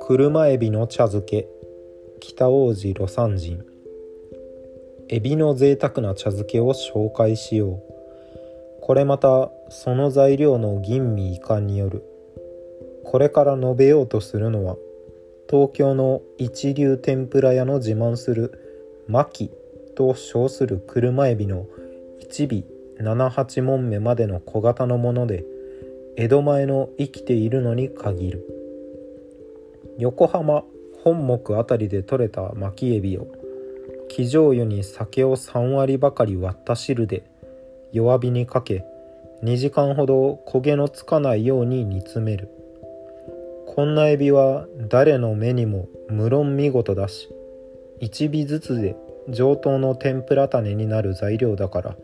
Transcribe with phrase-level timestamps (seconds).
[0.00, 1.48] 車エビの茶漬け。
[2.20, 3.64] 北王子魯山人。
[5.08, 7.82] エビの贅沢な茶漬けを紹介しよう。
[8.80, 12.02] これまたその材料の吟味遺憾による。
[13.04, 14.76] これから述べようとするのは
[15.50, 19.50] 東京の一流天ぷら屋の自慢する巻
[19.96, 21.66] と称する車エビの
[22.22, 22.71] 1尾
[23.02, 25.44] 78問目までの小型のもので
[26.16, 28.46] 江戸前の生きているのに限る。
[29.98, 30.64] 横浜
[31.02, 33.26] 本木辺りで採れた巻きエビを
[34.08, 37.24] 生醤油に酒を3割ばかり割った汁で
[37.92, 38.84] 弱火にかけ
[39.42, 42.48] 2時間ほど焦げのつかないように煮詰める。
[43.74, 47.30] こんなエビは誰の目にも無論見事だし
[48.02, 48.96] 1尾ずつで
[49.30, 51.96] 上等の天ぷら種になる材料だから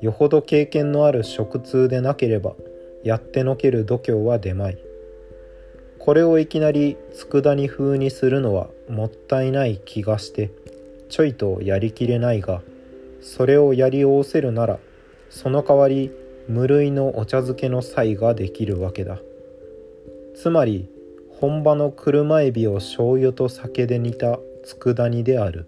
[0.00, 2.54] よほど経験のある食通でなければ
[3.02, 4.78] やってのける度胸は出まい。
[5.98, 10.52] これをいきなり佃煮風にするのはもったいない気がして
[11.08, 12.62] ちょいとやりきれないが
[13.20, 14.78] それをやりおせるなら
[15.30, 16.12] その代わり
[16.48, 19.18] 無類のお茶漬けの際ができるわけだ。
[20.36, 20.88] つまり
[21.40, 25.66] 本場の車エビを醤油と酒で煮た佃煮である。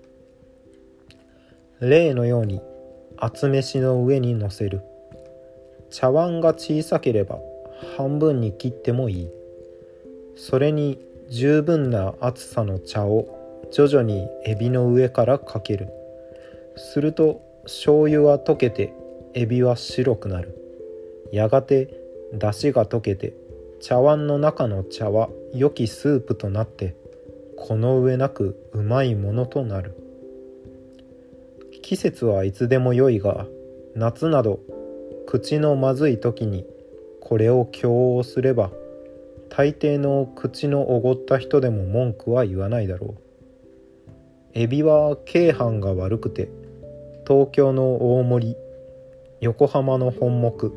[1.81, 2.61] 例のように
[3.21, 4.81] 厚飯の上にのせる。
[5.91, 7.39] 茶碗が小さければ
[7.97, 9.31] 半分に切ってもいい。
[10.37, 15.89] それに十分な厚さの茶を徐々にエビの上からかける。
[16.77, 18.93] すると醤油は溶けて
[19.35, 20.55] エビは白くなる。
[21.33, 22.01] やがて
[22.33, 23.35] 出汁が溶けて
[23.81, 26.95] 茶碗の中の茶は良きスープとなって
[27.57, 29.95] この上なくうまいものとなる。
[31.89, 33.47] 季節はいつでも良いが
[33.95, 34.61] 夏など
[35.27, 36.67] 口のまずい時に
[37.23, 38.71] これを供応すれば
[39.49, 43.21] 大抵の口のおごった人でも文句は言わないだろう。
[44.53, 46.51] エビは京阪が悪くて
[47.27, 48.55] 東京の大森
[49.41, 50.75] 横浜の本木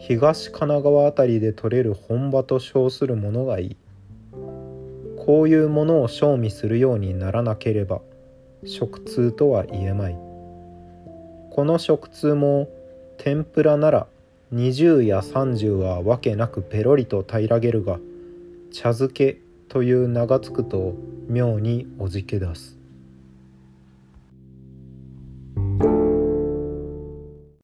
[0.00, 3.76] 東神奈川辺りで取れる本場と称するものがいい。
[5.24, 8.02] こういうものを賞味するようにならなければ
[8.66, 10.18] 食通とは言えまい。
[11.50, 12.68] この食通も
[13.18, 14.06] 天ぷらなら
[14.52, 17.98] 20や30はわけなくペロリと平らげるが
[18.72, 19.38] 茶漬け
[19.68, 20.94] という名がつくと
[21.28, 22.83] 妙におじけ出す。